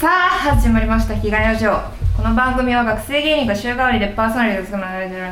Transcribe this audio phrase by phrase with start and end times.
[0.00, 1.72] さあ始まりました「日帰りラジオ」
[2.16, 5.26] この番組は学生芸人が週替わりでパーソナリティを務められている。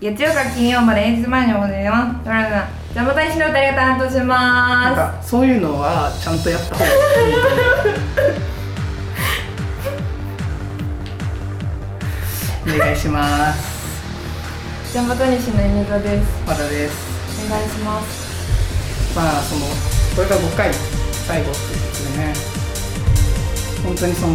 [0.00, 2.24] 月曜から金曜まで平日前に行われます。
[2.24, 7.38] どれだじゃあまた西の歌いが担当しなんまかそういうのはちゃんとやった方がいいと
[12.66, 14.88] 思うお願いします。
[14.88, 16.26] すじゃあまた西の犬座です。
[16.44, 17.46] まだです。
[17.46, 19.14] お願いします。
[19.14, 19.66] まあその
[20.16, 20.74] これが5回
[21.24, 22.59] 最後っていうことでね
[23.82, 24.34] 本当にその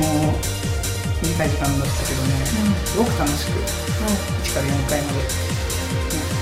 [1.22, 2.46] 短い時間だったけどね、
[2.86, 3.52] すごく楽しく
[4.44, 5.26] 1から4回まで、ね、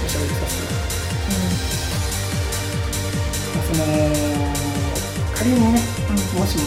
[0.03, 0.63] おしゃべりさせて
[3.55, 3.85] まあその
[5.35, 5.79] 仮にね、
[6.37, 6.63] もしも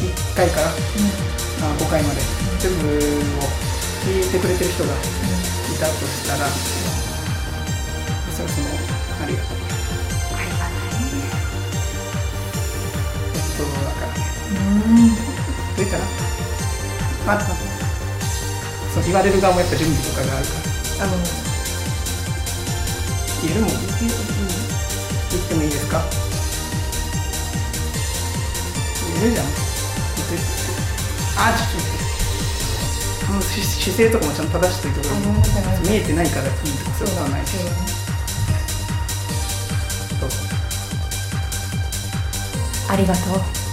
[0.00, 0.72] 1回から、あ
[1.78, 2.20] 5回まで
[2.60, 3.48] 全部を
[4.04, 4.94] 聞いてくれてる人がい
[5.78, 6.46] たとしたら、
[17.30, 17.40] まあ
[18.92, 20.52] そう言われる側もやっぱ準備とかがあるか
[20.98, 21.04] ら。
[21.04, 21.14] あの
[23.42, 26.02] 言えるもん言ってもいいですか？
[29.14, 29.46] 言えるじゃん。
[29.46, 30.34] 言って。
[31.38, 32.02] あちょっと待って。
[33.30, 36.58] あのし姿勢とかもちゃんと正してあごめんなさいごめんなさい見えてないからいいと
[36.90, 37.06] かそう。
[37.06, 37.54] いうことはないし
[42.90, 43.69] ありがとう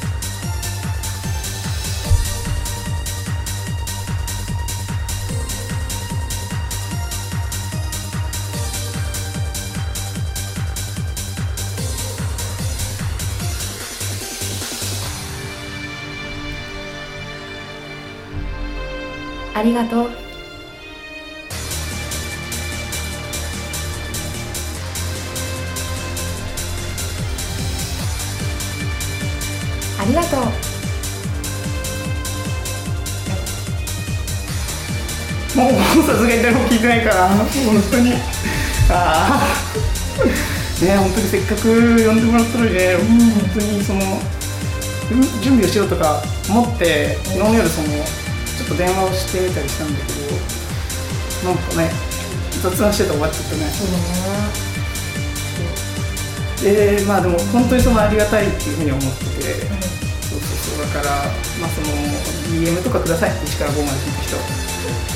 [19.58, 20.10] ありがとう。
[30.00, 30.42] ありがとう。
[35.58, 35.72] もう
[36.04, 37.48] さすがに誰も聞いてないから本
[37.90, 38.14] 当に。
[38.92, 39.42] あ
[40.82, 44.02] あね本当にせっかく呼んでもらったのにね、うん本当にその
[45.42, 47.88] 準備をしようとか思って昨日の夜その
[48.58, 51.90] ちょっと電話をしてみたりしたんだけどなんかね
[52.62, 53.70] 雑談してて終わっちゃったね。
[56.58, 59.70] でまあでも本当にそのありがたいっていうふうに思ってて、
[60.26, 60.86] そうそうそう。
[60.90, 61.22] だから
[61.62, 61.94] まあその
[62.50, 64.38] DM とかください1から5まで聞いた人。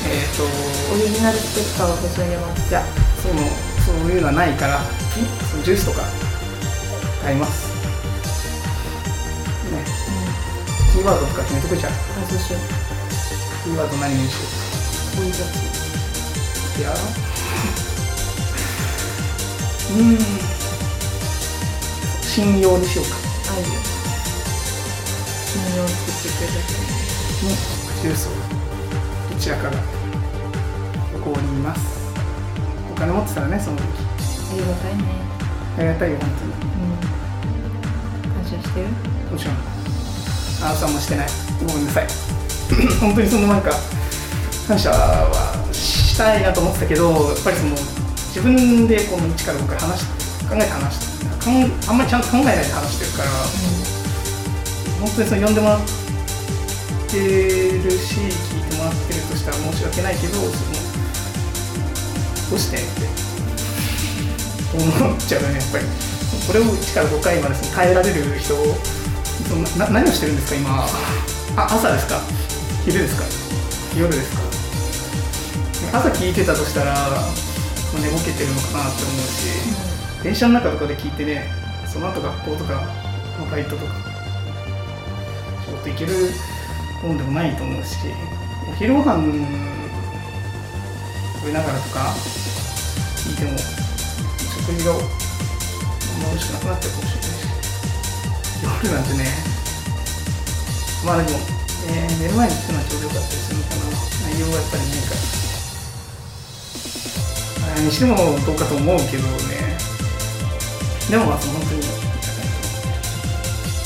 [0.06, 0.46] えっ、と
[0.94, 2.69] オリジナルステッカーを差し上げます。
[2.69, 2.85] いや
[3.22, 3.41] その
[3.81, 4.81] そういうのはないから
[5.50, 6.03] そのジュースとか
[7.24, 7.74] 買います。
[9.74, 9.84] ね。
[10.94, 11.96] キーワードとか決めとくじゃんあ
[12.30, 12.38] そう。
[12.38, 14.39] しよキーワード何にしよ
[15.22, 15.47] うおいしょう
[16.79, 16.94] いや
[19.91, 20.17] うん。
[22.23, 23.16] 信用にしようか
[23.53, 23.69] あいいよ
[25.45, 27.51] 信用作ってくれた人の
[28.01, 28.31] ジュースを
[29.33, 29.71] どちらかが
[31.13, 31.81] ここにいます
[32.89, 35.03] お金持ってたらねその時ありがたいね
[35.77, 38.33] ありがたいよ本当にうん。
[38.33, 38.88] 感謝してる
[39.31, 39.55] もちろん。
[40.63, 41.27] あなたもしてない
[41.67, 41.85] ごめん。
[41.85, 42.07] なさい
[42.99, 43.71] 本当にそのなんか
[44.67, 47.75] 感謝はしたいなと思ってたけどやっぱりその
[48.31, 50.05] 自分でこの1から5から話し
[50.47, 53.29] 考えて話してあんまりちゃんと考えないで話してるから
[54.99, 55.79] 本当にその呼んでもらっ
[57.09, 60.51] てるし聞いてもらってるとしたら申し訳ないけどその
[62.51, 62.85] どうしてって
[64.73, 66.11] 思っちゃうよねやっぱり。
[66.47, 70.85] これを1から5回までその耐えられる人そのな何をしてるんですか今。
[71.57, 72.19] あ朝ですか。
[72.84, 73.24] 昼ですか？
[74.00, 76.00] 夜ですか？
[76.00, 79.47] 朝聞いてたとしたら、まあ寝ぼけてるのかなって思うし、
[80.24, 81.52] 電車の中とかで聞いてね
[81.86, 82.81] その後学校とか、
[83.38, 83.94] まあバイトとか
[85.66, 86.31] 仕事行ける
[87.03, 87.97] もんでもないと思うし
[88.69, 89.24] お昼ご飯
[91.40, 92.13] 食べながらとか
[93.18, 95.06] 聞いても食事があんま
[96.30, 97.46] 美味しくなくなっちゃうかもしれないし
[98.63, 99.25] 夜なんてね
[101.06, 101.40] まあでも、
[101.91, 103.83] えー寝る前に聞くのはちょうどよかったりするのかな
[104.31, 105.15] 内容はやっぱりないか
[107.75, 109.77] らにしてもどうかと思うけどね
[111.09, 111.81] でもまあその本当に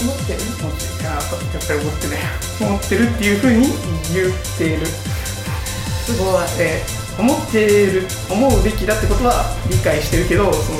[0.05, 1.21] 思ってる思ってるやっ
[1.65, 2.17] ぱり思ってね
[2.61, 3.67] 思ってるっていうふうに
[4.13, 10.79] 言っているすごいえー思ってる思うべきだってことは理解してるけどその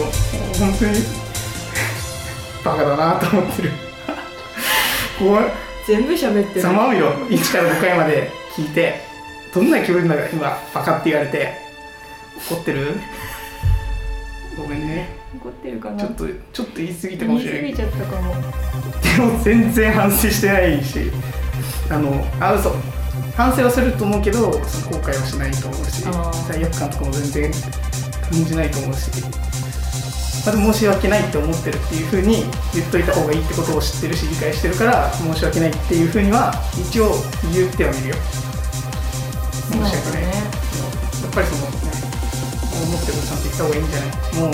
[0.60, 1.00] 本当に
[2.64, 3.72] バカだなと思ってる
[5.18, 6.62] こう全部喋ってる。
[6.62, 7.14] ざまうよ。
[7.28, 9.02] 1から5回まで聞いて
[9.54, 11.54] どんな気分だか今バカって言われて。
[12.50, 12.96] 怒ってる？
[14.58, 15.10] ごめんね。
[15.36, 16.04] 怒ってるかな？
[16.04, 17.62] ちょっとちょっと言い過ぎたかもしれない。
[17.62, 18.34] 言い過ぎちゃったかも。
[19.02, 21.12] でも全然反省してないし
[21.90, 22.72] あのあ嘘。
[23.36, 26.04] 反省はすると思うけど後悔はしないと思うし
[26.48, 29.12] 罪悪感とかも全然感じないと思うし
[30.46, 37.16] まあでも申し訳ないって思ってるっていうふうに言っといた方がいいってことを知ってるし理解してるから申し訳ないっていうふうには一応
[37.52, 38.16] 言ってはみるよ。
[39.66, 41.74] 申し訳ない、そうだねやっぱりそのね
[42.86, 44.10] 思ってることちゃんと言った方がいいんじゃない？
[44.38, 44.54] も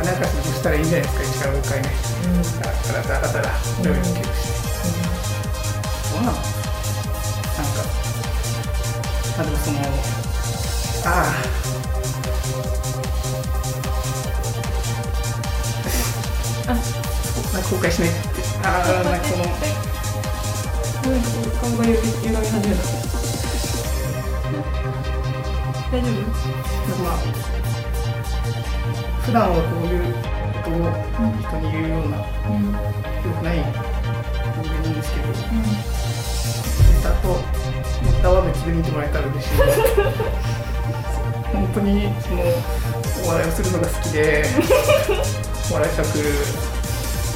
[0.00, 1.24] 金明かしにしたらいいんじゃないですか。
[1.24, 1.92] 一から5回ね。
[2.24, 3.52] うんだからだらだら
[3.84, 4.24] 料理をして。
[6.08, 6.32] そうなの？
[6.32, 7.84] なんか
[9.36, 9.76] あでもその
[17.86, 18.18] 後悔しないって
[18.64, 19.44] ああなんかその
[21.60, 22.82] 顔がゆ歪み始めた
[25.92, 26.30] 大丈夫なん
[26.90, 27.16] かまあ
[29.22, 30.02] 普段はこういう
[30.64, 37.24] ことを人に言うようなうん良くない人間なんですけどうんネタと
[38.02, 39.50] ネタは別で見てもらえたら嬉しい
[41.52, 42.42] 本当にその
[43.24, 44.44] お笑いをするのが好きで
[45.70, 46.04] お笑いサー
[46.72, 46.75] ク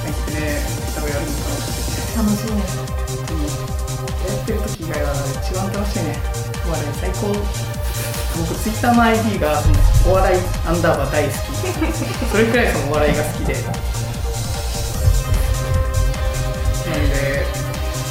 [0.01, 0.65] ル入ってね。
[0.65, 2.57] ネタをやるの楽しくて楽しい。
[2.57, 2.65] ね
[3.11, 5.13] 本当にやってる時以外は
[5.45, 6.03] 一番楽しい。
[6.05, 6.17] ね
[6.67, 6.93] お笑い。
[7.01, 7.37] 最高
[8.31, 9.61] 僕ツイッターの ID が
[10.07, 10.39] お笑い。
[10.67, 11.37] アンダーバー大好き
[12.31, 12.73] それくらい。
[12.73, 13.17] そのお笑い。
[13.17, 13.71] が好きでな
[16.97, 17.45] んで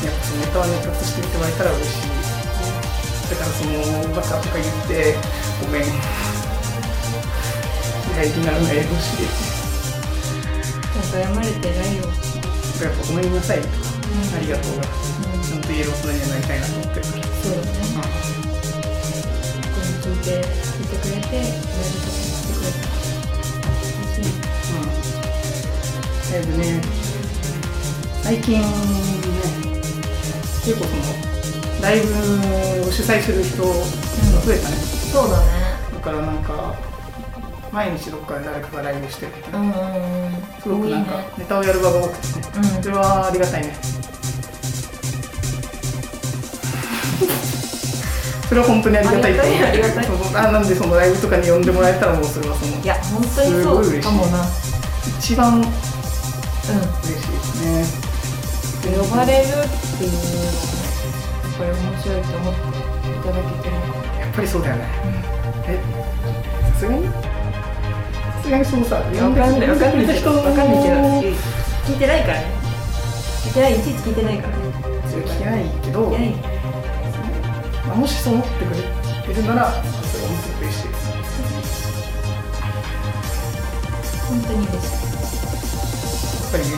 [0.05, 2.09] やっぱそのネタはネタとして見てもらえたら嬉しい。
[3.29, 3.73] だからその
[4.15, 5.15] バカとか言って
[5.61, 5.83] ごめん
[8.15, 8.75] 大事にならない。
[8.75, 9.48] でほしい。
[11.11, 12.03] 謝れてないよ。
[12.81, 13.61] やっぱごめんなさい。
[13.61, 13.73] とか、
[14.35, 14.77] ありがとう。
[14.79, 17.11] がうんちゃんと言える大人にはなりたいなと思ってる時。
[17.11, 17.67] そうだね。
[19.63, 21.65] これ聞いて聞いてくれてやり方
[22.09, 22.87] してくれた
[23.97, 24.31] 嬉しい。
[24.69, 26.63] うん、だいぶね。
[28.21, 28.65] 最近ね
[30.63, 31.01] 結構その
[31.81, 32.05] ライブ
[32.87, 33.69] を主催する人が
[34.45, 34.75] 増えたね、
[35.11, 35.45] そうだね。
[35.95, 36.75] だからなんか
[37.71, 39.75] 毎日どっかで誰かがライブしてるみたいなうんうんう
[40.29, 40.31] ん。
[40.61, 42.39] すごくなんかネタをやる場が多くて。
[42.59, 42.83] ねうん。
[42.83, 43.75] それはありがたいね。
[48.49, 50.37] それは本当にありがたいと思う。
[50.37, 54.45] あなんでそのライブとかに呼んでもらえたらもうそれはそのいや本当にそうかもな。
[55.19, 55.69] 一番う嬉し
[57.27, 58.91] いですね。
[58.91, 59.47] ん呼ばれるっ
[59.99, 62.59] ていうのがやっぱり面白いと思って
[63.09, 63.75] いただけてる。
[64.21, 64.81] やっぱりそうだよね。
[65.67, 65.79] え、
[66.73, 67.05] さすがに？
[67.05, 67.11] さ
[68.43, 69.69] すがにそのさ、いやわかんない。
[69.69, 71.01] わかんないけどわかんないけどど。
[71.85, 72.45] 聞いてないからね。
[73.43, 73.79] 聞いてない。
[73.79, 74.63] いちいち聞いてないからね。
[75.09, 76.11] 聞けないけど、
[77.87, 80.87] まあもしそう思ってくれてるなら、それは本当に嬉しい。
[84.29, 84.99] 本当に嬉しい。
[86.39, 86.71] やっぱりね、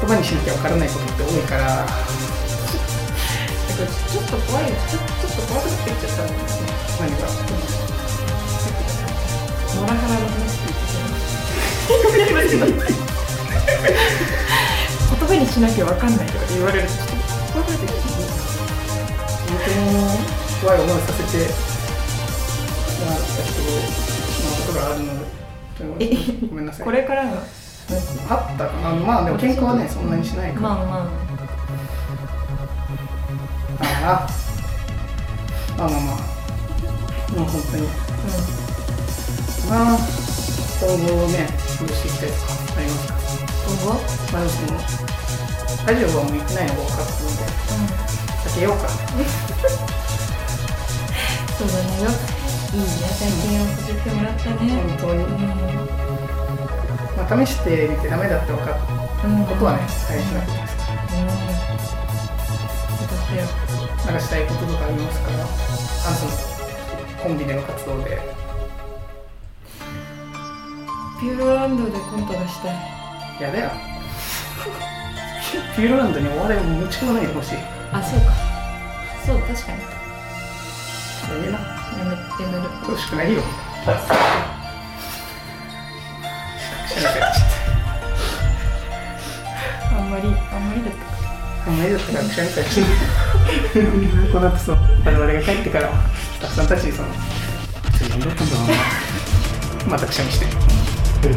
[0.00, 1.86] 言葉にしなきゃわからないことって多いから、だか
[3.74, 4.64] らちょっと怖い。
[4.66, 6.32] ちょちょっと怖くなってきちゃった。
[6.32, 6.66] んですね
[7.00, 7.26] 何か、
[12.58, 12.70] 言
[15.28, 17.12] 葉にしなきゃわかんないとか言われるとちょっと
[17.52, 18.04] 怖くなってきて
[20.62, 21.38] 怖い思いさせて
[23.00, 23.68] もらった人の
[24.66, 26.02] ことがあるので、
[26.48, 26.84] ごめんなさい。
[26.84, 27.40] これからのあ
[28.54, 30.68] ったかな、まあでも喧嘩はね、そんなにしないから。
[30.68, 31.24] まあまあ
[34.06, 34.26] あ
[35.76, 36.16] あまあまあまあ
[37.34, 37.88] もう本当にうん
[39.68, 39.98] まあ
[40.80, 41.48] 今後ね
[41.86, 42.52] どうしていきたいとか？
[42.76, 43.06] あります。
[43.08, 43.18] かん
[43.64, 44.00] 今後
[44.32, 44.80] まあその
[45.86, 47.44] ラジオは向いてないのが分かったので。
[48.44, 48.88] 避けようか。
[51.54, 52.02] そうだね。
[52.02, 52.10] よ
[52.72, 52.88] いいね。
[53.20, 54.60] 体験をさせてもらったね。
[54.74, 55.24] 本当に、
[57.16, 60.82] まあ、試してみてダメだって分かったうん、うん、ことはね大事なことですか。
[61.12, 61.26] うん。
[64.04, 65.30] なんかしたいこととかありますか？
[65.32, 65.46] らあ
[66.14, 66.32] その
[67.22, 68.20] コンビでの活動で
[71.24, 72.74] ピューロランドでコントがしたい。
[73.40, 73.70] やだよ
[75.74, 77.56] ピューロランドにお笑いを持ち込まないでほしい。
[77.92, 78.26] あそうか。
[79.24, 79.80] そう確かに。
[79.80, 79.88] や
[81.40, 81.58] めな。
[81.58, 82.68] やめやめる。
[82.86, 83.40] 欲しくないよ。
[83.40, 83.44] し
[83.86, 83.94] な
[87.08, 87.22] かっ
[89.90, 90.28] たあんまりあ
[90.58, 91.70] んまりだった。
[91.70, 92.82] あんまりだったからくしゃみかいして。
[94.30, 94.76] この後そう
[95.06, 97.08] 我々が帰ってからスタッフさんたちにその
[98.10, 98.74] 「何だったんだろうな」
[99.96, 100.73] またくしゃみして
[101.24, 101.30] で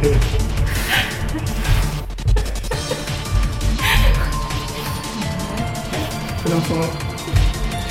[6.53, 6.83] もその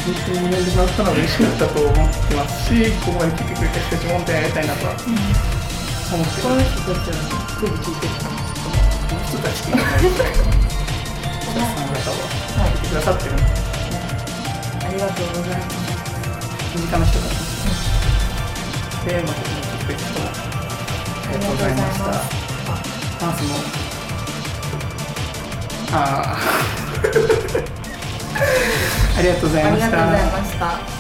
[0.05, 10.45] 真剣に呼んでもらったのは嬉しかったと思ってますしここまで来てくれた人たちも本当にやりたいなとは思ってますこの人たちはすご聞いてきたこの人たち聞いてないみたいな
[11.49, 12.21] お客さん方は
[12.77, 13.45] 来てくださってるので、
[14.85, 15.81] ありがとうございます
[16.77, 17.41] 身近な人たち
[19.07, 19.66] で、すね
[21.57, 22.05] ございました
[23.19, 23.55] ダンスも。
[25.93, 26.39] ああ
[29.19, 29.91] ありがとうございまし
[30.59, 30.96] た。